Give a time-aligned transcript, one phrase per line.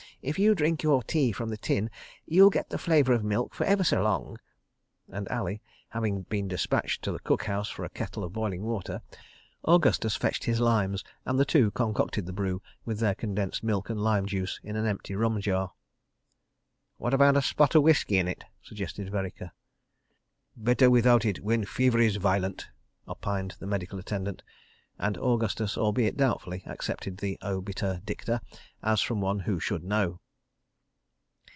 [0.23, 1.89] "If you drink your tea from the tin,
[2.27, 4.37] you'll get the flavour of milk for ever so long,"
[5.09, 9.01] and Ali having been despatched to the cook house for a kettle of boiling water,
[9.65, 13.99] Augustus fetched his limes and the two concocted the brew with their condensed milk and
[13.99, 15.71] lime juice in an empty rum jar.
[16.97, 19.49] "What about a spot of whisky in it?" suggested Vereker.
[20.55, 22.67] "Better without it when fever is violent,"
[23.07, 24.43] opined the medical attendant,
[24.99, 28.39] and Augustus, albeit doubtfully, accepted the obiter dicta,
[28.83, 30.19] as from one who should know.